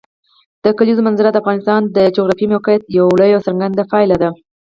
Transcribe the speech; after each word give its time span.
د 0.63 0.65
کلیزو 0.77 1.05
منظره 1.07 1.29
د 1.31 1.37
افغانستان 1.41 1.81
د 1.95 1.97
جغرافیایي 2.15 2.51
موقیعت 2.53 2.83
یوه 2.97 3.13
لویه 3.19 3.35
او 3.37 3.45
څرګنده 3.47 3.83
پایله 3.91 4.15
ده. 4.21 4.29